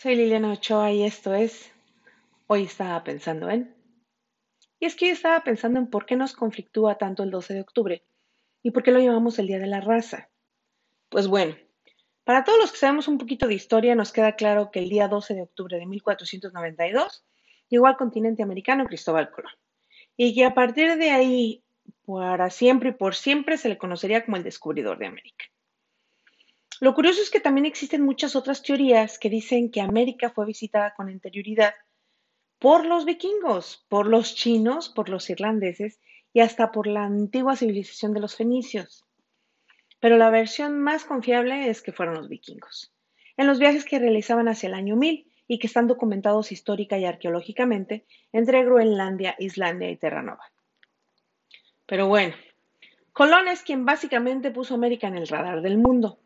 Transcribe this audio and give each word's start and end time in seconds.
Soy 0.00 0.14
Liliana 0.14 0.52
Ochoa 0.52 0.92
y 0.92 1.02
esto 1.02 1.34
es 1.34 1.72
Hoy 2.46 2.62
estaba 2.62 3.02
pensando 3.02 3.50
en. 3.50 3.74
Y 4.78 4.86
es 4.86 4.94
que 4.94 5.06
hoy 5.06 5.10
estaba 5.10 5.42
pensando 5.42 5.80
en 5.80 5.90
por 5.90 6.06
qué 6.06 6.14
nos 6.14 6.34
conflictúa 6.34 6.98
tanto 6.98 7.24
el 7.24 7.32
12 7.32 7.54
de 7.54 7.60
octubre 7.62 8.04
y 8.62 8.70
por 8.70 8.84
qué 8.84 8.92
lo 8.92 9.00
llamamos 9.00 9.40
el 9.40 9.48
Día 9.48 9.58
de 9.58 9.66
la 9.66 9.80
Raza. 9.80 10.30
Pues 11.08 11.26
bueno, 11.26 11.56
para 12.22 12.44
todos 12.44 12.60
los 12.60 12.70
que 12.70 12.78
sabemos 12.78 13.08
un 13.08 13.18
poquito 13.18 13.48
de 13.48 13.54
historia 13.54 13.96
nos 13.96 14.12
queda 14.12 14.36
claro 14.36 14.70
que 14.70 14.78
el 14.78 14.88
día 14.88 15.08
12 15.08 15.34
de 15.34 15.42
octubre 15.42 15.76
de 15.76 15.86
1492 15.86 17.24
llegó 17.68 17.88
al 17.88 17.96
continente 17.96 18.44
americano 18.44 18.86
Cristóbal 18.86 19.32
Colón 19.32 19.54
y 20.16 20.32
que 20.32 20.44
a 20.44 20.54
partir 20.54 20.96
de 20.96 21.10
ahí, 21.10 21.64
para 22.06 22.50
siempre 22.50 22.90
y 22.90 22.92
por 22.92 23.16
siempre, 23.16 23.58
se 23.58 23.68
le 23.68 23.78
conocería 23.78 24.24
como 24.24 24.36
el 24.36 24.44
descubridor 24.44 24.96
de 24.96 25.06
América. 25.06 25.46
Lo 26.80 26.94
curioso 26.94 27.20
es 27.20 27.30
que 27.30 27.40
también 27.40 27.66
existen 27.66 28.02
muchas 28.02 28.36
otras 28.36 28.62
teorías 28.62 29.18
que 29.18 29.28
dicen 29.28 29.70
que 29.70 29.80
América 29.80 30.30
fue 30.30 30.46
visitada 30.46 30.94
con 30.94 31.08
anterioridad 31.08 31.74
por 32.60 32.86
los 32.86 33.04
vikingos, 33.04 33.84
por 33.88 34.06
los 34.06 34.36
chinos, 34.36 34.88
por 34.88 35.08
los 35.08 35.28
irlandeses 35.28 36.00
y 36.32 36.40
hasta 36.40 36.70
por 36.70 36.86
la 36.86 37.04
antigua 37.04 37.56
civilización 37.56 38.12
de 38.12 38.20
los 38.20 38.36
fenicios. 38.36 39.04
Pero 39.98 40.18
la 40.18 40.30
versión 40.30 40.78
más 40.78 41.04
confiable 41.04 41.68
es 41.68 41.82
que 41.82 41.92
fueron 41.92 42.14
los 42.14 42.28
vikingos, 42.28 42.92
en 43.36 43.48
los 43.48 43.58
viajes 43.58 43.84
que 43.84 43.98
realizaban 43.98 44.46
hacia 44.46 44.68
el 44.68 44.74
año 44.74 44.94
1000 44.94 45.32
y 45.48 45.58
que 45.58 45.66
están 45.66 45.88
documentados 45.88 46.52
histórica 46.52 46.96
y 46.96 47.06
arqueológicamente 47.06 48.06
entre 48.32 48.64
Groenlandia, 48.64 49.34
Islandia 49.40 49.90
y 49.90 49.96
Terranova. 49.96 50.44
Pero 51.86 52.06
bueno, 52.06 52.36
Colón 53.12 53.48
es 53.48 53.62
quien 53.62 53.84
básicamente 53.84 54.52
puso 54.52 54.74
América 54.74 55.08
en 55.08 55.16
el 55.16 55.26
radar 55.26 55.60
del 55.62 55.78
mundo 55.78 56.20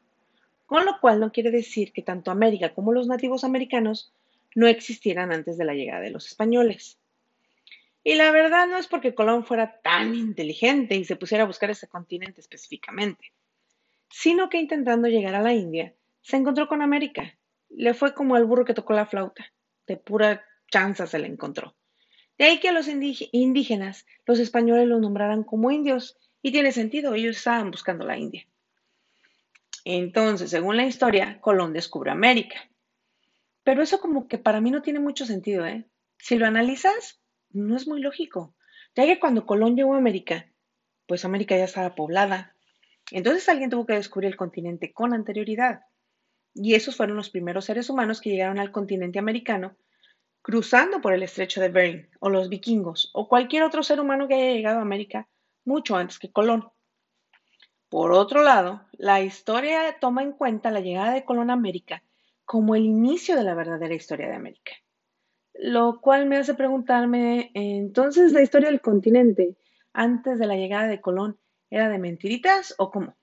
con 0.73 0.87
lo 0.87 0.99
cual 1.01 1.21
no 1.21 1.33
quiere 1.33 1.51
decir 1.51 1.93
que 1.93 2.01
tanto 2.01 2.31
América 2.31 2.73
como 2.73 2.95
los 2.95 3.07
nativos 3.07 3.45
americanos 3.45 4.11
no 4.55 4.67
existieran 4.67 5.31
antes 5.31 5.59
de 5.59 5.67
la 5.67 5.75
llegada 5.75 6.01
de 6.01 6.09
los 6.09 6.27
españoles. 6.27 6.99
Y 8.03 8.15
la 8.15 8.31
verdad 8.31 8.67
no 8.67 8.79
es 8.79 8.87
porque 8.87 9.15
Colón 9.15 9.45
fuera 9.45 9.83
tan 9.83 10.15
inteligente 10.15 10.95
y 10.95 11.05
se 11.05 11.17
pusiera 11.17 11.45
a 11.45 11.47
buscar 11.47 11.69
ese 11.69 11.89
continente 11.89 12.41
específicamente, 12.41 13.35
sino 14.09 14.49
que 14.49 14.57
intentando 14.57 15.09
llegar 15.09 15.35
a 15.35 15.43
la 15.43 15.53
India, 15.53 15.95
se 16.23 16.39
encontró 16.39 16.69
con 16.69 16.81
América. 16.81 17.37
Le 17.69 17.93
fue 17.93 18.15
como 18.15 18.35
al 18.35 18.47
burro 18.47 18.65
que 18.65 18.73
tocó 18.73 18.95
la 18.95 19.05
flauta, 19.05 19.53
de 19.87 19.99
pura 19.99 20.43
chanza 20.71 21.07
se 21.07 21.19
le 21.19 21.27
encontró. 21.27 21.77
De 22.39 22.47
ahí 22.47 22.61
que 22.61 22.71
a 22.71 22.73
los 22.73 22.89
indígenas, 22.89 24.07
los 24.25 24.39
españoles 24.39 24.89
los 24.89 25.03
nombraran 25.03 25.45
como 25.45 25.71
indios, 25.71 26.17
y 26.41 26.51
tiene 26.51 26.73
sentido, 26.73 27.13
ellos 27.13 27.37
estaban 27.37 27.71
buscando 27.71 28.07
la 28.07 28.17
India. 28.17 28.47
Entonces, 29.85 30.51
según 30.51 30.77
la 30.77 30.87
historia, 30.87 31.41
Colón 31.41 31.73
descubre 31.73 32.11
América. 32.11 32.71
Pero 33.65 33.83
eso 33.83 34.01
como 34.01 34.29
que 34.29 34.39
para 34.39 34.61
mí 34.61 34.71
no 34.71 34.83
tiene 34.83 35.01
mucho 35.01 35.27
sentido, 35.27 35.67
¿eh? 35.67 35.89
Si 36.19 36.37
lo 36.37 36.47
analizas, 36.47 37.21
no 37.51 37.77
es 37.77 37.87
muy 37.89 38.01
lógico. 38.01 38.55
Ya 38.95 39.07
que 39.07 39.19
cuando 39.19 39.47
Colón 39.47 39.77
llegó 39.77 39.95
a 39.95 39.99
América, 39.99 40.53
pues 41.07 41.25
América 41.25 41.57
ya 41.57 41.65
estaba 41.65 41.95
poblada. 41.95 42.55
Entonces 43.11 43.49
alguien 43.49 43.71
tuvo 43.71 43.87
que 43.87 43.95
descubrir 43.95 44.31
el 44.31 44.37
continente 44.37 44.93
con 44.93 45.15
anterioridad. 45.15 45.83
Y 46.55 46.75
esos 46.75 46.97
fueron 46.97 47.17
los 47.17 47.31
primeros 47.31 47.65
seres 47.65 47.89
humanos 47.91 48.21
que 48.21 48.31
llegaron 48.31 48.59
al 48.59 48.73
continente 48.73 49.19
americano 49.19 49.77
cruzando 50.43 51.01
por 51.01 51.15
el 51.15 51.23
estrecho 51.23 51.61
de 51.61 51.69
Bering, 51.69 52.09
o 52.21 52.29
los 52.29 52.49
vikingos, 52.49 53.11
o 53.15 53.29
cualquier 53.29 53.63
otro 53.63 53.83
ser 53.83 54.01
humano 54.01 54.27
que 54.27 54.35
haya 54.35 54.53
llegado 54.53 54.81
a 54.81 54.83
América 54.83 55.29
mucho 55.65 55.97
antes 55.97 56.19
que 56.19 56.33
Colón. 56.33 56.69
Por 57.93 58.13
otro 58.13 58.43
lado, 58.43 58.81
la 58.93 59.21
historia 59.21 59.99
toma 60.01 60.23
en 60.23 60.33
cuenta 60.33 60.71
la 60.71 60.81
llegada 60.81 61.13
de 61.13 61.27
Colón 61.27 61.51
a 61.51 61.53
América 61.53 62.03
como 62.47 62.75
el 62.75 62.87
inicio 62.87 63.37
de 63.37 63.43
la 63.43 63.55
verdadera 63.55 63.93
historia 63.93 64.29
de 64.29 64.35
América. 64.35 64.73
Lo 65.53 66.01
cual 66.01 66.25
me 66.25 66.39
hace 66.39 66.55
preguntarme, 66.55 67.51
entonces 67.53 68.33
la 68.33 68.41
historia 68.41 68.71
del 68.71 68.81
continente 68.81 69.59
antes 69.93 70.39
de 70.39 70.47
la 70.47 70.57
llegada 70.57 70.89
de 70.89 71.03
Colón 71.03 71.39
era 71.69 71.91
de 71.91 71.99
mentiritas 71.99 72.75
o 72.79 72.91
cómo? 72.91 73.15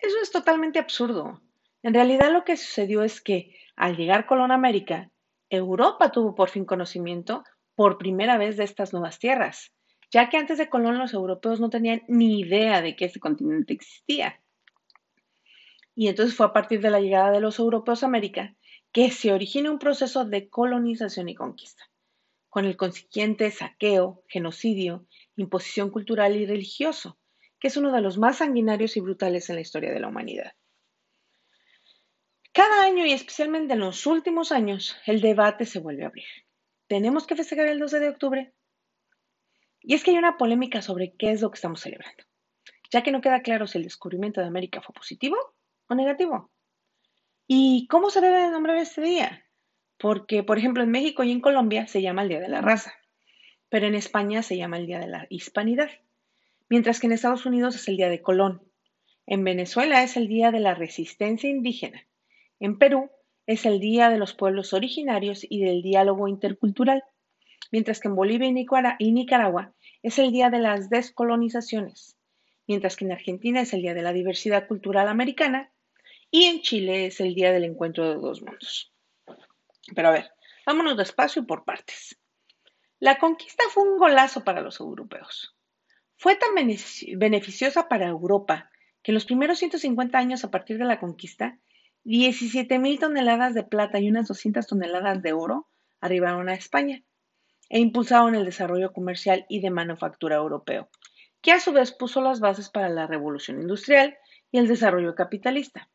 Eso 0.00 0.16
es 0.20 0.32
totalmente 0.32 0.80
absurdo. 0.80 1.40
En 1.84 1.94
realidad 1.94 2.32
lo 2.32 2.42
que 2.42 2.56
sucedió 2.56 3.04
es 3.04 3.20
que 3.20 3.54
al 3.76 3.96
llegar 3.96 4.26
Colón 4.26 4.50
a 4.50 4.54
América, 4.54 5.12
Europa 5.48 6.10
tuvo 6.10 6.34
por 6.34 6.48
fin 6.48 6.64
conocimiento 6.64 7.44
por 7.76 7.98
primera 7.98 8.36
vez 8.36 8.56
de 8.56 8.64
estas 8.64 8.92
nuevas 8.92 9.20
tierras 9.20 9.72
ya 10.10 10.28
que 10.28 10.36
antes 10.36 10.58
de 10.58 10.68
Colón 10.68 10.98
los 10.98 11.12
europeos 11.14 11.60
no 11.60 11.70
tenían 11.70 12.02
ni 12.08 12.40
idea 12.40 12.82
de 12.82 12.96
que 12.96 13.04
este 13.04 13.20
continente 13.20 13.74
existía. 13.74 14.40
Y 15.94 16.08
entonces 16.08 16.36
fue 16.36 16.46
a 16.46 16.52
partir 16.52 16.80
de 16.80 16.90
la 16.90 17.00
llegada 17.00 17.30
de 17.30 17.40
los 17.40 17.58
europeos 17.58 18.02
a 18.02 18.06
América 18.06 18.56
que 18.92 19.10
se 19.10 19.32
origina 19.32 19.70
un 19.70 19.78
proceso 19.78 20.24
de 20.24 20.48
colonización 20.48 21.28
y 21.28 21.34
conquista, 21.34 21.90
con 22.48 22.64
el 22.64 22.76
consiguiente 22.76 23.50
saqueo, 23.50 24.24
genocidio, 24.26 25.06
imposición 25.36 25.90
cultural 25.90 26.36
y 26.36 26.46
religioso, 26.46 27.18
que 27.60 27.68
es 27.68 27.76
uno 27.76 27.92
de 27.92 28.00
los 28.00 28.18
más 28.18 28.38
sanguinarios 28.38 28.96
y 28.96 29.00
brutales 29.00 29.48
en 29.48 29.56
la 29.56 29.60
historia 29.60 29.92
de 29.92 30.00
la 30.00 30.08
humanidad. 30.08 30.52
Cada 32.52 32.84
año 32.84 33.06
y 33.06 33.12
especialmente 33.12 33.74
en 33.74 33.80
los 33.80 34.06
últimos 34.06 34.50
años, 34.50 34.96
el 35.06 35.20
debate 35.20 35.66
se 35.66 35.78
vuelve 35.78 36.02
a 36.02 36.08
abrir. 36.08 36.26
¿Tenemos 36.88 37.26
que 37.26 37.36
festejar 37.36 37.68
el 37.68 37.78
12 37.78 38.00
de 38.00 38.08
octubre? 38.08 38.54
Y 39.82 39.94
es 39.94 40.04
que 40.04 40.10
hay 40.10 40.18
una 40.18 40.36
polémica 40.36 40.82
sobre 40.82 41.14
qué 41.16 41.32
es 41.32 41.40
lo 41.40 41.50
que 41.50 41.56
estamos 41.56 41.80
celebrando, 41.80 42.24
ya 42.90 43.02
que 43.02 43.12
no 43.12 43.20
queda 43.20 43.42
claro 43.42 43.66
si 43.66 43.78
el 43.78 43.84
descubrimiento 43.84 44.40
de 44.40 44.46
América 44.46 44.82
fue 44.82 44.94
positivo 44.94 45.36
o 45.88 45.94
negativo. 45.94 46.50
¿Y 47.46 47.86
cómo 47.88 48.10
se 48.10 48.20
debe 48.20 48.42
de 48.42 48.50
nombrar 48.50 48.76
este 48.76 49.00
día? 49.00 49.44
Porque, 49.98 50.42
por 50.42 50.58
ejemplo, 50.58 50.82
en 50.82 50.90
México 50.90 51.24
y 51.24 51.32
en 51.32 51.40
Colombia 51.40 51.86
se 51.86 52.00
llama 52.00 52.22
el 52.22 52.28
Día 52.28 52.40
de 52.40 52.48
la 52.48 52.60
Raza, 52.60 52.94
pero 53.68 53.86
en 53.86 53.94
España 53.94 54.42
se 54.42 54.56
llama 54.56 54.78
el 54.78 54.86
Día 54.86 54.98
de 54.98 55.08
la 55.08 55.26
Hispanidad, 55.30 55.90
mientras 56.68 57.00
que 57.00 57.06
en 57.06 57.12
Estados 57.12 57.46
Unidos 57.46 57.74
es 57.74 57.88
el 57.88 57.96
Día 57.96 58.08
de 58.08 58.22
Colón. 58.22 58.62
En 59.26 59.44
Venezuela 59.44 60.02
es 60.02 60.16
el 60.16 60.28
Día 60.28 60.50
de 60.50 60.60
la 60.60 60.74
Resistencia 60.74 61.50
Indígena. 61.50 62.06
En 62.60 62.78
Perú 62.78 63.10
es 63.46 63.66
el 63.66 63.80
Día 63.80 64.10
de 64.10 64.18
los 64.18 64.34
Pueblos 64.34 64.72
Originarios 64.72 65.44
y 65.48 65.60
del 65.64 65.82
Diálogo 65.82 66.28
Intercultural 66.28 67.02
mientras 67.70 68.00
que 68.00 68.08
en 68.08 68.16
Bolivia 68.16 68.48
y 68.98 69.12
Nicaragua 69.12 69.72
es 70.02 70.18
el 70.18 70.32
Día 70.32 70.50
de 70.50 70.58
las 70.58 70.90
Descolonizaciones, 70.90 72.16
mientras 72.66 72.96
que 72.96 73.04
en 73.04 73.12
Argentina 73.12 73.60
es 73.60 73.72
el 73.72 73.82
Día 73.82 73.94
de 73.94 74.02
la 74.02 74.12
Diversidad 74.12 74.66
Cultural 74.66 75.08
Americana 75.08 75.72
y 76.30 76.44
en 76.44 76.62
Chile 76.62 77.06
es 77.06 77.20
el 77.20 77.34
Día 77.34 77.52
del 77.52 77.64
Encuentro 77.64 78.08
de 78.08 78.16
dos 78.16 78.42
Mundos. 78.42 78.92
Pero 79.94 80.08
a 80.08 80.12
ver, 80.12 80.30
vámonos 80.66 80.96
despacio 80.96 81.42
y 81.42 81.46
por 81.46 81.64
partes. 81.64 82.18
La 82.98 83.18
conquista 83.18 83.64
fue 83.70 83.82
un 83.82 83.98
golazo 83.98 84.44
para 84.44 84.60
los 84.60 84.78
europeos. 84.80 85.56
Fue 86.16 86.36
tan 86.36 86.50
beneficiosa 86.54 87.88
para 87.88 88.06
Europa 88.06 88.70
que 89.02 89.10
en 89.10 89.14
los 89.14 89.24
primeros 89.24 89.58
150 89.58 90.18
años 90.18 90.44
a 90.44 90.50
partir 90.50 90.76
de 90.78 90.84
la 90.84 91.00
conquista, 91.00 91.58
17.000 92.04 93.00
toneladas 93.00 93.54
de 93.54 93.62
plata 93.62 93.98
y 93.98 94.08
unas 94.10 94.28
200 94.28 94.66
toneladas 94.66 95.22
de 95.22 95.32
oro 95.32 95.66
arribaron 96.00 96.48
a 96.48 96.54
España 96.54 97.02
e 97.70 97.78
impulsaron 97.78 98.34
el 98.34 98.44
desarrollo 98.44 98.92
comercial 98.92 99.46
y 99.48 99.60
de 99.60 99.70
manufactura 99.70 100.36
europeo, 100.36 100.90
que 101.40 101.52
a 101.52 101.60
su 101.60 101.72
vez 101.72 101.92
puso 101.92 102.20
las 102.20 102.40
bases 102.40 102.68
para 102.68 102.90
la 102.90 103.06
revolución 103.06 103.60
industrial 103.60 104.18
y 104.50 104.58
el 104.58 104.68
desarrollo 104.68 105.14
capitalista. 105.14 105.88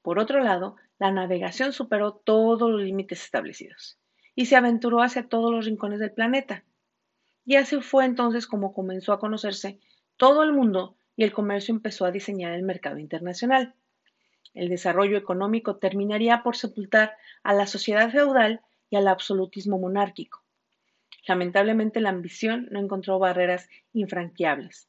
Por 0.00 0.18
otro 0.18 0.40
lado, 0.40 0.76
la 0.98 1.10
navegación 1.10 1.72
superó 1.72 2.12
todos 2.12 2.70
los 2.70 2.80
límites 2.80 3.24
establecidos 3.24 3.98
y 4.36 4.46
se 4.46 4.56
aventuró 4.56 5.02
hacia 5.02 5.28
todos 5.28 5.52
los 5.52 5.66
rincones 5.66 5.98
del 5.98 6.12
planeta. 6.12 6.64
Y 7.44 7.56
así 7.56 7.80
fue 7.80 8.04
entonces 8.04 8.46
como 8.46 8.72
comenzó 8.72 9.12
a 9.12 9.18
conocerse 9.18 9.80
todo 10.16 10.44
el 10.44 10.52
mundo 10.52 10.96
y 11.16 11.24
el 11.24 11.32
comercio 11.32 11.74
empezó 11.74 12.04
a 12.04 12.12
diseñar 12.12 12.52
el 12.52 12.62
mercado 12.62 12.98
internacional. 12.98 13.74
El 14.54 14.68
desarrollo 14.68 15.18
económico 15.18 15.76
terminaría 15.76 16.44
por 16.44 16.56
sepultar 16.56 17.16
a 17.42 17.52
la 17.52 17.66
sociedad 17.66 18.10
feudal 18.10 18.60
y 18.88 18.96
al 18.96 19.08
absolutismo 19.08 19.78
monárquico. 19.78 20.43
Lamentablemente 21.26 22.00
la 22.00 22.10
ambición 22.10 22.68
no 22.70 22.80
encontró 22.80 23.18
barreras 23.18 23.68
infranqueables. 23.92 24.88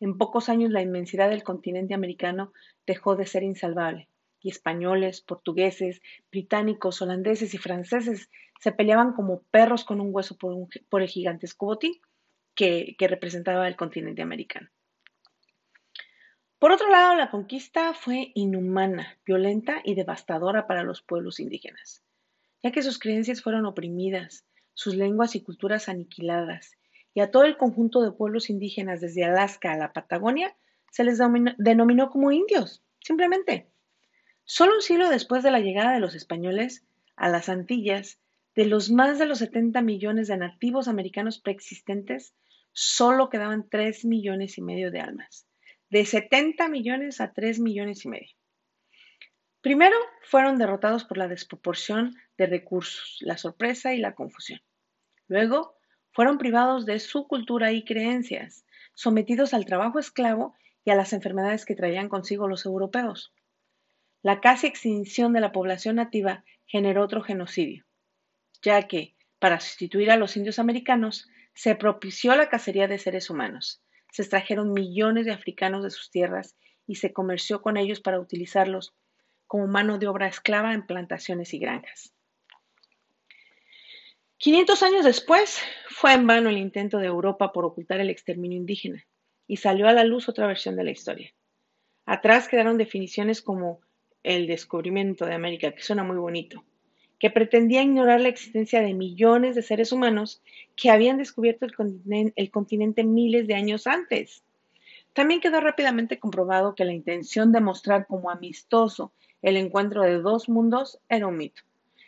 En 0.00 0.18
pocos 0.18 0.48
años 0.48 0.70
la 0.70 0.82
inmensidad 0.82 1.30
del 1.30 1.42
continente 1.42 1.94
americano 1.94 2.52
dejó 2.86 3.16
de 3.16 3.26
ser 3.26 3.42
insalvable, 3.42 4.08
y 4.40 4.50
españoles, 4.50 5.22
portugueses, 5.22 6.02
británicos, 6.30 7.00
holandeses 7.00 7.54
y 7.54 7.58
franceses 7.58 8.30
se 8.60 8.72
peleaban 8.72 9.14
como 9.14 9.42
perros 9.44 9.84
con 9.84 10.00
un 10.00 10.14
hueso 10.14 10.36
por, 10.36 11.02
el 11.02 11.08
gigantesco 11.08 11.66
botín 11.66 11.94
que, 12.54 12.94
representaba 12.98 13.66
el 13.66 13.76
continente 13.76 14.20
americano. 14.20 14.68
Por 16.58 16.72
otro 16.72 16.88
lado, 16.88 17.14
la 17.14 17.30
conquista 17.30 17.94
fue 17.94 18.32
inhumana, 18.34 19.18
violenta 19.24 19.80
y 19.84 19.94
devastadora 19.94 20.66
para 20.66 20.82
los 20.82 21.02
pueblos 21.02 21.40
indígenas, 21.40 22.02
ya 22.62 22.70
que 22.70 22.82
sus 22.82 22.98
creencias 22.98 23.42
fueron 23.42 23.64
oprimidas, 23.64 24.46
sus 24.74 24.94
lenguas 24.94 25.34
y 25.34 25.42
culturas 25.42 25.88
aniquiladas, 25.88 26.76
y 27.14 27.20
a 27.20 27.30
todo 27.30 27.44
el 27.44 27.56
conjunto 27.56 28.02
de 28.02 28.12
pueblos 28.12 28.50
indígenas 28.50 29.00
desde 29.00 29.24
Alaska 29.24 29.72
a 29.72 29.76
la 29.76 29.92
Patagonia 29.92 30.54
se 30.90 31.04
les 31.04 31.18
denominó 31.58 32.10
como 32.10 32.32
indios, 32.32 32.84
simplemente. 33.00 33.68
Solo 34.44 34.74
un 34.74 34.82
siglo 34.82 35.08
después 35.08 35.42
de 35.42 35.50
la 35.50 35.60
llegada 35.60 35.92
de 35.92 36.00
los 36.00 36.14
españoles, 36.14 36.84
a 37.16 37.28
las 37.28 37.48
Antillas, 37.48 38.18
de 38.54 38.66
los 38.66 38.90
más 38.90 39.18
de 39.18 39.26
los 39.26 39.38
70 39.38 39.80
millones 39.82 40.28
de 40.28 40.36
nativos 40.36 40.86
americanos 40.86 41.38
preexistentes, 41.38 42.34
solo 42.72 43.30
quedaban 43.30 43.68
3 43.68 44.04
millones 44.04 44.58
y 44.58 44.62
medio 44.62 44.90
de 44.90 45.00
almas. 45.00 45.46
De 45.90 46.04
70 46.04 46.68
millones 46.68 47.20
a 47.20 47.32
3 47.32 47.60
millones 47.60 48.04
y 48.04 48.08
medio. 48.08 48.33
Primero, 49.64 49.96
fueron 50.20 50.58
derrotados 50.58 51.04
por 51.04 51.16
la 51.16 51.26
desproporción 51.26 52.14
de 52.36 52.44
recursos, 52.44 53.16
la 53.22 53.38
sorpresa 53.38 53.94
y 53.94 53.98
la 53.98 54.14
confusión. 54.14 54.60
Luego, 55.26 55.78
fueron 56.12 56.36
privados 56.36 56.84
de 56.84 57.00
su 57.00 57.26
cultura 57.26 57.72
y 57.72 57.82
creencias, 57.82 58.66
sometidos 58.92 59.54
al 59.54 59.64
trabajo 59.64 59.98
esclavo 59.98 60.54
y 60.84 60.90
a 60.90 60.94
las 60.94 61.14
enfermedades 61.14 61.64
que 61.64 61.74
traían 61.74 62.10
consigo 62.10 62.46
los 62.46 62.66
europeos. 62.66 63.32
La 64.20 64.42
casi 64.42 64.66
extinción 64.66 65.32
de 65.32 65.40
la 65.40 65.50
población 65.50 65.96
nativa 65.96 66.44
generó 66.66 67.02
otro 67.02 67.22
genocidio, 67.22 67.86
ya 68.60 68.86
que, 68.86 69.16
para 69.38 69.60
sustituir 69.60 70.10
a 70.10 70.18
los 70.18 70.36
indios 70.36 70.58
americanos, 70.58 71.26
se 71.54 71.74
propició 71.74 72.36
la 72.36 72.50
cacería 72.50 72.86
de 72.86 72.98
seres 72.98 73.30
humanos. 73.30 73.82
Se 74.12 74.20
extrajeron 74.20 74.74
millones 74.74 75.24
de 75.24 75.32
africanos 75.32 75.82
de 75.82 75.90
sus 75.90 76.10
tierras 76.10 76.54
y 76.86 76.96
se 76.96 77.14
comerció 77.14 77.62
con 77.62 77.78
ellos 77.78 78.02
para 78.02 78.20
utilizarlos 78.20 78.92
como 79.54 79.68
mano 79.68 79.98
de 79.98 80.08
obra 80.08 80.26
esclava 80.26 80.74
en 80.74 80.84
plantaciones 80.84 81.54
y 81.54 81.60
granjas. 81.60 82.12
500 84.38 84.82
años 84.82 85.04
después, 85.04 85.60
fue 85.90 86.12
en 86.12 86.26
vano 86.26 86.48
el 86.48 86.58
intento 86.58 86.98
de 86.98 87.06
Europa 87.06 87.52
por 87.52 87.64
ocultar 87.64 88.00
el 88.00 88.10
exterminio 88.10 88.58
indígena 88.58 89.06
y 89.46 89.58
salió 89.58 89.86
a 89.86 89.92
la 89.92 90.02
luz 90.02 90.28
otra 90.28 90.48
versión 90.48 90.74
de 90.74 90.82
la 90.82 90.90
historia. 90.90 91.32
Atrás 92.04 92.48
quedaron 92.48 92.78
definiciones 92.78 93.42
como 93.42 93.78
el 94.24 94.48
descubrimiento 94.48 95.24
de 95.24 95.34
América, 95.34 95.70
que 95.70 95.84
suena 95.84 96.02
muy 96.02 96.16
bonito, 96.16 96.64
que 97.20 97.30
pretendía 97.30 97.80
ignorar 97.80 98.22
la 98.22 98.30
existencia 98.30 98.82
de 98.82 98.92
millones 98.92 99.54
de 99.54 99.62
seres 99.62 99.92
humanos 99.92 100.42
que 100.74 100.90
habían 100.90 101.16
descubierto 101.16 101.64
el 101.64 101.76
continente, 101.76 102.32
el 102.34 102.50
continente 102.50 103.04
miles 103.04 103.46
de 103.46 103.54
años 103.54 103.86
antes. 103.86 104.42
También 105.12 105.40
quedó 105.40 105.60
rápidamente 105.60 106.18
comprobado 106.18 106.74
que 106.74 106.84
la 106.84 106.92
intención 106.92 107.52
de 107.52 107.60
mostrar 107.60 108.08
como 108.08 108.32
amistoso 108.32 109.12
el 109.44 109.58
encuentro 109.58 110.02
de 110.02 110.20
dos 110.20 110.48
mundos 110.48 110.98
era 111.10 111.26
un 111.26 111.36
mito. 111.36 111.62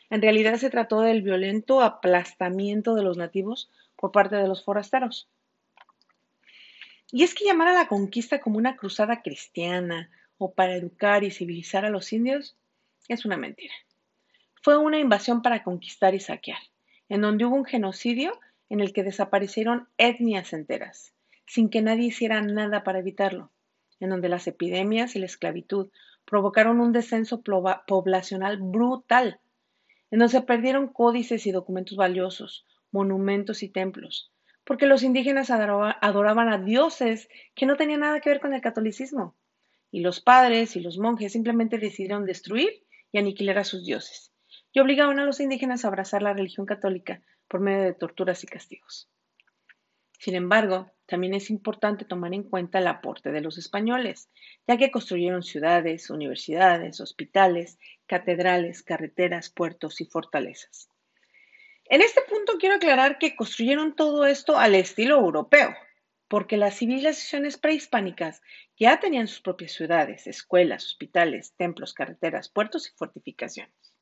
En 0.09 0.23
realidad 0.23 0.57
se 0.57 0.71
trató 0.71 1.03
del 1.03 1.21
violento 1.21 1.83
aplastamiento 1.83 2.95
de 2.95 3.03
los 3.03 3.19
nativos 3.19 3.71
por 3.95 4.11
parte 4.11 4.37
de 4.37 4.49
los 4.49 4.65
forasteros. 4.65 5.29
Y 7.13 7.25
es 7.25 7.35
que 7.35 7.45
llamar 7.45 7.69
a 7.69 7.75
la 7.75 7.89
conquista 7.89 8.41
como 8.41 8.57
una 8.57 8.77
cruzada 8.77 9.21
cristiana 9.21 10.11
o 10.39 10.55
para 10.55 10.77
educar 10.77 11.25
y 11.25 11.31
civilizar 11.31 11.85
a 11.85 11.91
los 11.91 12.11
indios 12.15 12.57
es 13.07 13.27
una 13.27 13.37
mentira. 13.37 13.75
Fue 14.63 14.79
una 14.79 14.99
invasión 14.99 15.43
para 15.43 15.63
conquistar 15.63 16.15
y 16.15 16.21
saquear, 16.21 16.59
en 17.11 17.21
donde 17.21 17.45
hubo 17.45 17.55
un 17.55 17.67
genocidio 17.67 18.41
en 18.71 18.81
el 18.81 18.95
que 18.95 19.05
desaparecieron 19.05 19.89
etnias 19.99 20.55
enteras, 20.55 21.13
sin 21.47 21.69
que 21.69 21.83
nadie 21.83 22.07
hiciera 22.07 22.41
nada 22.41 22.83
para 22.83 23.01
evitarlo, 23.01 23.51
en 24.01 24.09
donde 24.09 24.31
las 24.31 24.47
epidemias 24.47 25.17
y 25.17 25.19
la 25.19 25.27
esclavitud 25.27 25.91
provocaron 26.27 26.81
un 26.81 26.93
descenso 26.93 27.43
poblacional 27.43 28.59
brutal, 28.59 29.41
en 30.11 30.19
donde 30.19 30.33
se 30.33 30.43
perdieron 30.43 30.89
códices 30.89 31.47
y 31.47 31.53
documentos 31.53 31.97
valiosos, 31.97 32.67
monumentos 32.91 33.63
y 33.63 33.69
templos, 33.69 34.33
porque 34.65 34.87
los 34.87 35.03
indígenas 35.03 35.51
adoraban 35.51 36.49
a 36.49 36.59
dioses 36.59 37.29
que 37.55 37.67
no 37.67 37.77
tenían 37.77 38.01
nada 38.01 38.21
que 38.21 38.31
ver 38.31 38.41
con 38.41 38.53
el 38.53 38.61
catolicismo, 38.61 39.35
y 39.91 40.01
los 40.01 40.21
padres 40.21 40.77
y 40.77 40.81
los 40.81 40.99
monjes 40.99 41.33
simplemente 41.33 41.79
decidieron 41.79 42.27
destruir 42.27 42.85
y 43.13 43.19
aniquilar 43.19 43.59
a 43.59 43.65
sus 43.65 43.85
dioses, 43.85 44.33
y 44.73 44.81
obligaban 44.81 45.19
a 45.21 45.25
los 45.25 45.41
indígenas 45.41 45.85
a 45.85 45.89
abrazar 45.89 46.23
la 46.23 46.35
religión 46.35 46.67
católica 46.67 47.23
por 47.49 47.61
medio 47.61 47.85
de 47.85 47.95
torturas 47.95 48.43
y 48.43 48.47
castigos. 48.47 49.09
Sin 50.19 50.35
embargo, 50.35 50.91
también 51.07 51.35
es 51.35 51.51
importante 51.51 52.05
tomar 52.05 52.35
en 52.35 52.43
cuenta 52.43 52.79
el 52.79 52.87
aporte 52.89 53.31
de 53.31 53.41
los 53.41 53.59
españoles, 53.59 54.29
ya 54.67 54.77
que 54.77 54.91
construyeron 54.91 55.43
ciudades, 55.43 56.11
universidades, 56.11 57.01
hospitales, 57.01 57.79
catedrales, 58.07 58.83
carreteras, 58.83 59.51
puertos 59.51 60.01
y 60.01 60.07
fortalezas. 60.07 60.89
En 61.85 62.03
este 62.03 62.23
punto 62.23 62.55
quiero 62.59 62.77
aclarar 62.77 63.19
que 63.19 63.37
construyeron 63.37 63.95
todo 63.95 64.27
esto 64.27 64.59
al 64.59 64.75
estilo 64.75 65.17
europeo, 65.17 65.75
porque 66.27 66.57
las 66.57 66.77
civilizaciones 66.77 67.59
prehispánicas 67.59 68.43
ya 68.77 68.99
tenían 68.99 69.29
sus 69.29 69.41
propias 69.41 69.73
ciudades, 69.73 70.27
escuelas, 70.27 70.85
hospitales, 70.87 71.53
templos, 71.57 71.95
carreteras, 71.95 72.49
puertos 72.49 72.89
y 72.89 72.97
fortificaciones. 72.97 73.95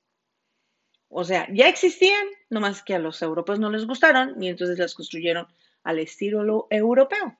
O 1.08 1.24
sea, 1.24 1.46
ya 1.52 1.68
existían, 1.68 2.26
nomás 2.48 2.82
que 2.82 2.94
a 2.94 2.98
los 2.98 3.20
europeos 3.20 3.60
no 3.60 3.70
les 3.70 3.86
gustaron 3.86 4.42
y 4.42 4.48
entonces 4.48 4.78
las 4.78 4.94
construyeron 4.94 5.46
al 5.84 6.00
estilo 6.00 6.66
europeo. 6.70 7.38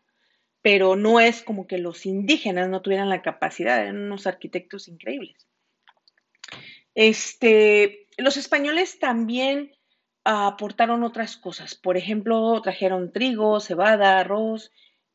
Pero 0.62 0.96
no 0.96 1.20
es 1.20 1.43
como 1.43 1.67
que 1.67 1.79
los 1.79 2.06
indígenas 2.06 2.69
no 2.69 2.81
tuvieran 2.81 3.11
la 3.11 3.23
capacidad, 3.23 3.81
eran 3.82 3.99
unos 3.99 4.26
arquitectos 4.26 4.88
increíbles. 4.88 5.49
Este, 6.94 8.06
los 8.17 8.37
españoles 8.37 8.99
también 8.99 9.73
aportaron 10.25 11.02
otras 11.02 11.37
cosas. 11.37 11.75
Por 11.75 11.96
ejemplo, 11.96 12.61
trajeron 12.62 13.12
trigo, 13.12 13.61
cebada, 13.61 14.20
arroz, 14.20 14.70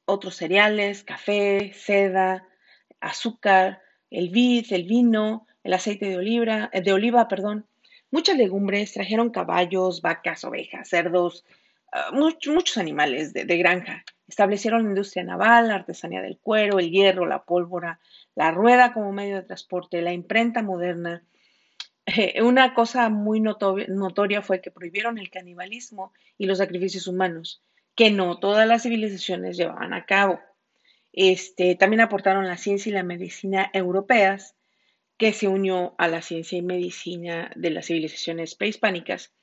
otros 0.05 0.35
cereales, 0.35 1.03
café, 1.03 1.73
seda, 1.73 2.47
azúcar, 2.99 3.81
el 4.09 4.29
vid, 4.29 4.65
el 4.71 4.83
vino, 4.83 5.47
el 5.63 5.73
aceite 5.73 6.09
de 6.09 6.17
oliva, 6.17 6.69
de 6.73 6.93
oliva, 6.93 7.27
perdón, 7.27 7.65
muchas 8.11 8.37
legumbres, 8.37 8.93
trajeron 8.93 9.29
caballos, 9.29 10.01
vacas, 10.01 10.43
ovejas, 10.43 10.89
cerdos, 10.89 11.45
ah, 11.91 12.11
muchos 12.11 12.77
animales 12.77 13.33
de, 13.33 13.57
granja. 13.57 14.03
Establecieron 14.27 14.83
la 14.83 14.89
industria 14.89 15.23
naval, 15.23 15.69
la 15.69 15.75
artesanía 15.75 16.21
del 16.21 16.37
cuero, 16.37 16.79
el 16.79 16.91
hierro, 16.91 17.25
la 17.25 17.43
pólvora, 17.43 17.99
la 18.35 18.51
rueda 18.51 18.93
como 18.93 19.11
medio 19.11 19.35
de 19.35 19.43
transporte, 19.43 20.01
la 20.01 20.13
imprenta 20.13 20.61
moderna, 20.61 21.23
una 22.41 22.73
cosa 22.73 23.09
muy 23.09 23.39
notoria 23.39 24.41
fue 24.41 24.61
que 24.61 24.71
prohibieron 24.71 25.17
el 25.17 25.29
canibalismo 25.29 26.13
y 26.37 26.45
los 26.45 26.57
sacrificios 26.57 27.07
humanos, 27.07 27.61
que 27.95 28.11
no 28.11 28.39
todas 28.39 28.67
las 28.67 28.83
civilizaciones 28.83 29.57
llevaban 29.57 29.93
a 29.93 30.05
cabo. 30.05 30.39
Este, 31.11 31.75
también 31.75 32.01
aportaron 32.01 32.47
la 32.47 32.57
ciencia 32.57 32.89
y 32.89 32.93
la 32.93 33.03
medicina 33.03 33.69
europeas, 33.73 34.55
que 35.17 35.33
se 35.33 35.49
unió 35.49 35.95
a 35.97 36.07
la 36.07 36.21
ciencia 36.21 36.57
y 36.57 36.61
medicina 36.61 37.51
de 37.55 37.71
las 37.71 37.87
civilizaciones 37.87 38.55
prehispánicas. 38.55 39.33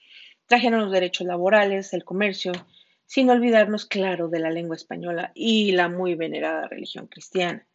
Trajeron 0.46 0.80
los 0.80 0.92
derechos 0.92 1.26
laborales, 1.26 1.92
el 1.92 2.04
comercio, 2.04 2.52
sin 3.04 3.30
olvidarnos, 3.30 3.86
claro, 3.86 4.28
de 4.28 4.40
la 4.40 4.50
lengua 4.50 4.76
española 4.76 5.32
y 5.34 5.72
la 5.72 5.88
muy 5.88 6.14
venerada 6.14 6.68
religión 6.68 7.06
cristiana. 7.06 7.66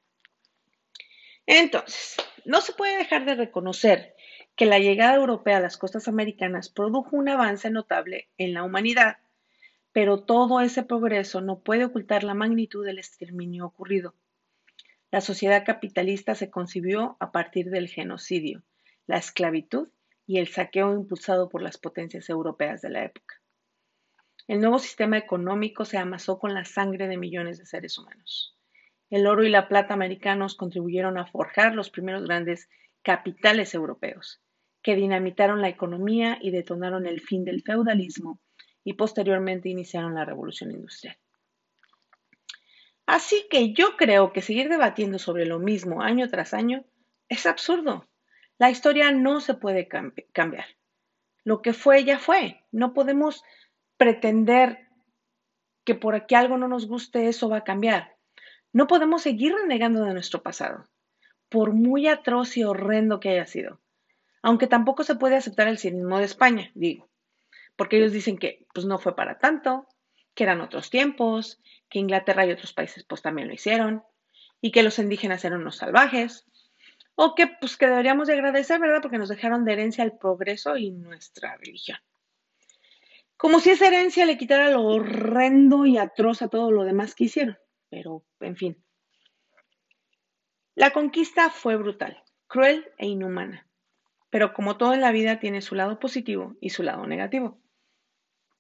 Entonces, 1.46 2.18
no 2.46 2.62
se 2.62 2.74
puede 2.74 2.98
dejar 2.98 3.25
de 3.25 3.36
reconocer 3.36 4.16
que 4.56 4.66
la 4.66 4.80
llegada 4.80 5.16
europea 5.16 5.58
a 5.58 5.62
las 5.62 5.78
costas 5.78 6.08
americanas 6.08 6.70
produjo 6.70 7.16
un 7.16 7.30
avance 7.30 7.70
notable 7.70 8.30
en 8.38 8.54
la 8.54 8.63
humanidad, 8.63 9.18
pero 9.92 10.24
todo 10.24 10.62
ese 10.62 10.84
progreso 10.84 11.42
no 11.42 11.60
puede 11.60 11.86
ocultar 11.86 12.24
la 12.24 12.34
magnitud 12.34 12.86
del 12.86 13.00
exterminio 13.00 13.66
ocurrido. 13.66 14.16
La 15.12 15.20
sociedad 15.20 15.66
capitalista 15.66 16.36
se 16.36 16.50
concibió 16.50 17.18
a 17.20 17.32
partir 17.32 17.70
del 17.70 17.90
genocidio, 17.90 18.63
la 19.08 19.18
esclavitud 19.18 19.90
y 20.32 20.38
el 20.38 20.48
saqueo 20.48 20.94
impulsado 20.94 21.50
por 21.50 21.62
las 21.62 21.78
potencias 21.78 22.30
europeas 22.30 22.80
de 22.80 22.90
la 22.90 23.04
época. 23.04 23.42
El 24.48 24.62
nuevo 24.62 24.80
sistema 24.80 25.18
económico 25.18 25.84
se 25.84 25.98
amasó 25.98 26.40
con 26.40 26.54
la 26.54 26.64
sangre 26.64 27.10
de 27.10 27.18
millones 27.18 27.58
de 27.58 27.66
seres 27.66 27.98
humanos. 27.98 28.58
El 29.10 29.28
oro 29.28 29.44
y 29.44 29.50
la 29.50 29.68
plata 29.68 29.94
americanos 29.94 30.56
contribuyeron 30.56 31.18
a 31.18 31.26
forjar 31.26 31.76
los 31.76 31.90
primeros 31.90 32.24
grandes 32.24 32.70
capitales 33.02 33.74
europeos, 33.74 34.42
que 34.82 34.96
dinamitaron 34.96 35.62
la 35.62 35.68
economía 35.68 36.38
y 36.42 36.52
detonaron 36.52 37.08
el 37.08 37.20
fin 37.20 37.44
del 37.44 37.62
feudalismo 37.62 38.40
y 38.86 38.94
posteriormente 38.94 39.68
iniciaron 39.68 40.16
la 40.16 40.24
revolución 40.24 40.72
industrial. 40.72 41.18
Así 43.06 43.48
que 43.50 43.74
yo 43.74 43.98
creo 43.98 44.32
que 44.32 44.42
seguir 44.42 44.70
debatiendo 44.70 45.20
sobre 45.20 45.46
lo 45.46 45.60
mismo 45.60 46.02
año 46.02 46.30
tras 46.30 46.54
año 46.54 46.86
es 47.28 47.46
absurdo. 47.46 48.08
La 48.62 48.70
historia 48.70 49.12
no 49.12 49.41
se 49.41 49.56
puede 49.56 49.88
cambiar. 49.88 50.65
Lo 51.44 51.63
que 51.63 51.74
fue 51.74 52.03
ya 52.03 52.20
fue. 52.20 52.63
No 52.72 52.94
podemos 52.94 53.44
pretender 53.98 54.88
que 55.84 55.96
por 55.96 56.13
aquí 56.13 56.36
algo 56.36 56.60
no 56.60 56.68
nos 56.68 56.86
guste 56.86 57.27
eso 57.27 57.50
va 57.50 57.58
a 57.58 57.63
cambiar. 57.63 58.18
No 58.72 58.86
podemos 58.86 59.24
seguir 59.24 59.56
renegando 59.56 60.06
de 60.06 60.13
nuestro 60.13 60.44
pasado 60.44 60.88
por 61.50 61.74
muy 61.74 62.08
atroz 62.08 62.56
y 62.56 62.63
horrendo 62.63 63.20
que 63.20 63.30
haya 63.30 63.48
sido. 63.48 63.82
Aunque 64.44 64.68
tampoco 64.68 65.03
se 65.03 65.15
puede 65.15 65.38
aceptar 65.38 65.68
el 65.68 65.80
cinismo 65.80 66.20
de 66.20 66.25
España, 66.25 66.70
digo, 66.75 67.10
porque 67.75 67.98
ellos 67.98 68.12
dicen 68.12 68.38
que 68.38 68.68
pues 68.75 68.86
no 68.86 69.00
fue 69.00 69.15
para 69.15 69.39
tanto, 69.39 69.88
que 70.36 70.44
eran 70.44 70.62
otros 70.62 70.91
tiempos, 70.91 71.63
que 71.89 71.98
Inglaterra 71.98 72.46
y 72.46 72.51
otros 72.51 72.74
países 72.74 73.06
pues 73.06 73.24
también 73.24 73.48
lo 73.48 73.56
hicieron, 73.56 74.03
y 74.62 74.70
que 74.70 74.84
los 74.84 75.00
indígenas 75.00 75.44
eran 75.46 75.62
unos 75.62 75.77
salvajes. 75.77 76.46
O 77.24 77.36
que 77.36 77.46
pues 77.46 77.78
que 77.78 77.86
deberíamos 77.86 78.28
de 78.28 78.34
agradecer, 78.34 78.80
¿verdad? 78.80 79.00
Porque 79.00 79.20
nos 79.20 79.30
dejaron 79.30 79.63
de 79.63 79.74
herencia 79.74 80.04
el 80.04 80.13
progreso 80.13 80.75
y 80.75 80.90
nuestra 80.90 81.56
religión. 81.58 82.00
Como 83.38 83.60
si 83.60 83.70
esa 83.70 83.90
herencia 83.90 84.25
le 84.25 84.40
quitara 84.40 84.72
lo 84.72 84.84
horrendo 84.84 85.86
y 85.86 86.00
atroz 86.00 86.42
a 86.42 86.48
todo 86.48 86.72
lo 86.72 86.84
demás 86.84 87.13
que 87.13 87.25
hicieron. 87.25 87.60
Pero, 87.92 88.25
en 88.40 88.56
fin. 88.56 88.84
La 90.74 90.90
conquista 90.90 91.51
fue 91.51 91.75
brutal, 91.75 92.24
cruel 92.48 92.92
e 92.98 93.06
inhumana. 93.06 93.68
Pero 94.32 94.54
como 94.54 94.78
todo 94.78 94.96
en 94.96 95.01
la 95.01 95.12
vida 95.12 95.40
tiene 95.40 95.62
su 95.62 95.75
lado 95.75 96.00
positivo 96.00 96.56
y 96.60 96.72
su 96.72 96.82
lado 96.82 97.06
negativo. 97.06 97.62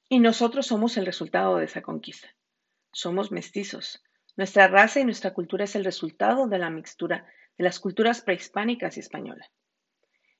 Y 0.07 0.19
nosotros 0.19 0.67
somos 0.67 0.97
el 0.97 1.07
resultado 1.07 1.57
de 1.57 1.65
esa 1.65 1.81
conquista. 1.81 2.35
Somos 2.91 3.31
mestizos. 3.31 4.03
Nuestra 4.37 4.67
raza 4.67 4.99
y 4.99 5.05
nuestra 5.05 5.33
cultura 5.33 5.65
es 5.65 5.75
el 5.75 5.83
resultado 5.83 6.47
de 6.47 6.57
la 6.57 6.69
mixtura 6.69 7.25
de 7.57 7.63
las 7.63 7.79
culturas 7.79 8.21
prehispánicas 8.21 8.97
y 8.97 9.01
españolas. 9.01 9.49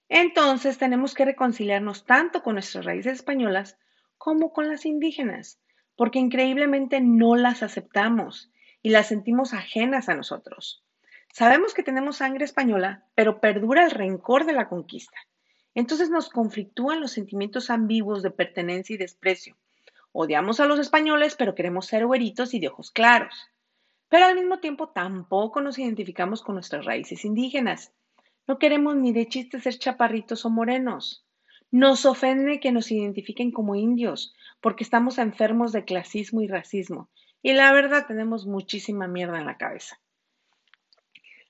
Entonces 0.08 0.78
tenemos 0.78 1.14
que 1.14 1.26
reconciliarnos 1.26 2.06
tanto 2.06 2.44
con 2.44 2.54
nuestras 2.54 2.86
raíces 2.86 3.14
españolas 3.14 3.78
como 4.18 4.54
con 4.54 4.68
las 4.68 4.86
indígenas, 4.86 5.60
porque 5.96 6.20
increíblemente 6.20 7.00
no 7.02 7.36
las 7.36 7.64
aceptamos 7.64 8.52
y 8.82 8.90
las 8.90 9.08
sentimos 9.08 9.54
ajenas 9.54 10.10
a 10.10 10.16
nosotros. 10.16 10.84
Sabemos 11.34 11.74
que 11.74 11.84
tenemos 11.84 12.18
sangre 12.18 12.46
española, 12.46 13.06
pero 13.16 13.40
perdura 13.40 13.86
el 13.86 13.92
rencor 13.92 14.46
de 14.46 14.54
la 14.54 14.68
conquista. 14.68 15.18
Entonces 15.74 16.10
nos 16.10 16.30
conflictúan 16.30 17.00
los 17.00 17.12
sentimientos 17.12 17.70
ambiguos 17.70 18.22
de 18.22 18.32
pertenencia 18.32 18.96
y 18.96 18.98
desprecio. 18.98 19.56
Odiamos 20.12 20.60
a 20.60 20.66
los 20.66 20.80
españoles, 20.80 21.36
pero 21.38 21.56
queremos 21.56 21.86
ser 21.86 22.06
güeritos 22.06 22.54
y 22.54 22.60
de 22.60 22.68
ojos 22.68 22.92
claros. 22.92 23.50
Pero 24.12 24.25
al 24.25 24.36
mismo 24.36 24.60
tiempo 24.60 24.89
tampoco 24.89 25.62
nos 25.62 25.80
identificamos 25.80 26.41
con 26.41 26.56
nuestras 26.56 26.84
raíces 26.84 27.24
indígenas. 27.24 27.94
No 28.46 28.60
queremos 28.60 28.98
ni 28.98 29.13
de 29.13 29.30
chiste 29.30 29.62
ser 29.62 29.80
chaparritos 29.80 30.44
o 30.44 30.50
morenos. 30.50 31.25
Nos 31.72 32.06
ofende 32.06 32.60
que 32.60 32.74
nos 32.74 32.91
identifiquen 32.91 33.53
como 33.53 33.74
indios, 33.75 34.36
porque 34.60 34.84
estamos 34.84 35.18
enfermos 35.18 35.72
de 35.72 35.86
clasismo 35.86 36.41
y 36.41 36.48
racismo. 36.50 37.10
Y 37.41 37.53
la 37.53 37.72
verdad 37.72 38.06
tenemos 38.06 38.46
muchísima 38.46 39.08
mierda 39.08 39.39
en 39.39 39.46
la 39.46 39.56
cabeza. 39.56 40.01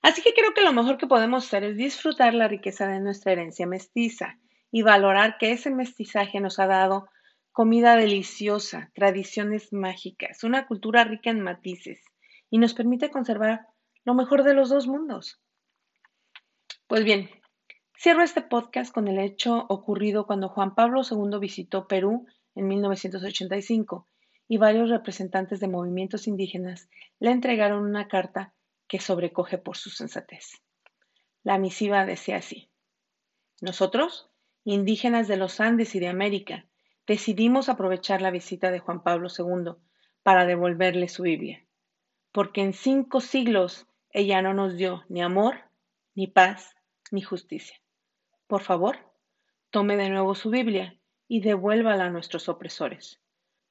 Así 0.00 0.22
que 0.22 0.32
creo 0.32 0.54
que 0.54 0.62
lo 0.62 0.72
mejor 0.72 0.98
que 0.98 1.08
podemos 1.08 1.44
hacer 1.44 1.64
es 1.64 1.76
disfrutar 1.76 2.32
la 2.32 2.46
riqueza 2.46 2.86
de 2.86 3.00
nuestra 3.00 3.32
herencia 3.32 3.66
mestiza 3.66 4.38
y 4.70 4.82
valorar 4.82 5.36
que 5.36 5.50
ese 5.50 5.72
mestizaje 5.72 6.38
nos 6.38 6.60
ha 6.60 6.68
dado 6.68 7.08
comida 7.50 7.96
deliciosa, 7.96 8.92
tradiciones 8.94 9.72
mágicas, 9.72 10.44
una 10.44 10.68
cultura 10.68 11.02
rica 11.02 11.30
en 11.30 11.40
matices, 11.40 12.00
y 12.52 12.58
nos 12.58 12.74
permite 12.74 13.10
conservar 13.10 13.66
lo 14.04 14.12
mejor 14.12 14.44
de 14.44 14.52
los 14.52 14.68
dos 14.68 14.86
mundos. 14.86 15.40
Pues 16.86 17.02
bien, 17.02 17.30
cierro 17.98 18.22
este 18.22 18.42
podcast 18.42 18.92
con 18.92 19.08
el 19.08 19.18
hecho 19.18 19.64
ocurrido 19.70 20.26
cuando 20.26 20.50
Juan 20.50 20.74
Pablo 20.74 21.00
II 21.00 21.38
visitó 21.40 21.88
Perú 21.88 22.26
en 22.54 22.68
1985 22.68 24.06
y 24.48 24.58
varios 24.58 24.90
representantes 24.90 25.60
de 25.60 25.68
movimientos 25.68 26.28
indígenas 26.28 26.90
le 27.18 27.30
entregaron 27.30 27.84
una 27.84 28.06
carta 28.06 28.52
que 28.86 29.00
sobrecoge 29.00 29.56
por 29.56 29.78
su 29.78 29.88
sensatez. 29.88 30.60
La 31.44 31.56
misiva 31.56 32.04
decía 32.04 32.36
así, 32.36 32.68
nosotros, 33.62 34.30
indígenas 34.62 35.26
de 35.26 35.38
los 35.38 35.58
Andes 35.58 35.94
y 35.94 36.00
de 36.00 36.08
América, 36.08 36.66
decidimos 37.06 37.70
aprovechar 37.70 38.20
la 38.20 38.30
visita 38.30 38.70
de 38.70 38.80
Juan 38.80 39.02
Pablo 39.02 39.28
II 39.34 39.72
para 40.22 40.44
devolverle 40.44 41.08
su 41.08 41.22
Biblia 41.22 41.66
porque 42.32 42.62
en 42.62 42.72
cinco 42.72 43.20
siglos 43.20 43.86
ella 44.10 44.42
no 44.42 44.54
nos 44.54 44.76
dio 44.76 45.04
ni 45.08 45.22
amor, 45.22 45.56
ni 46.14 46.26
paz, 46.26 46.74
ni 47.10 47.22
justicia. 47.22 47.80
Por 48.46 48.62
favor, 48.62 48.98
tome 49.70 49.96
de 49.96 50.10
nuevo 50.10 50.34
su 50.34 50.50
Biblia 50.50 50.98
y 51.28 51.40
devuélvala 51.40 52.06
a 52.06 52.10
nuestros 52.10 52.48
opresores, 52.48 53.20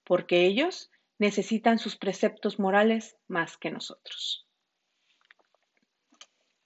porque 0.03 0.45
ellos 0.45 0.91
necesitan 1.19 1.77
sus 1.77 1.97
preceptos 1.97 2.59
morales 2.59 3.17
más 3.27 3.57
que 3.57 3.71
nosotros. 3.71 4.47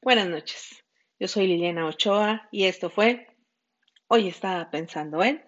Buenas 0.01 0.27
noches, 0.27 0.85
yo 1.19 1.27
soy 1.27 1.47
Liliana 1.47 1.87
Ochoa 1.87 2.47
y 2.51 2.65
esto 2.65 2.89
fue 2.89 3.35
Hoy 4.07 4.27
estaba 4.27 4.69
pensando 4.69 5.23
en... 5.23 5.43